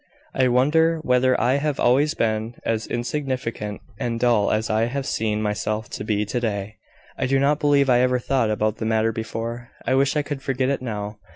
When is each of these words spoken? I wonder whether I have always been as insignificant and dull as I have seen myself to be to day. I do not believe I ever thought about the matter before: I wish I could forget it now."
I 0.33 0.47
wonder 0.47 0.97
whether 1.03 1.39
I 1.39 1.57
have 1.57 1.79
always 1.79 2.15
been 2.15 2.55
as 2.65 2.87
insignificant 2.87 3.81
and 3.99 4.19
dull 4.19 4.49
as 4.49 4.67
I 4.67 4.85
have 4.85 5.05
seen 5.05 5.43
myself 5.43 5.91
to 5.91 6.03
be 6.03 6.25
to 6.25 6.39
day. 6.39 6.77
I 7.19 7.27
do 7.27 7.37
not 7.37 7.59
believe 7.59 7.87
I 7.87 7.99
ever 7.99 8.17
thought 8.17 8.49
about 8.49 8.77
the 8.77 8.85
matter 8.87 9.11
before: 9.11 9.69
I 9.85 9.93
wish 9.93 10.15
I 10.15 10.23
could 10.23 10.41
forget 10.41 10.69
it 10.69 10.81
now." 10.81 11.19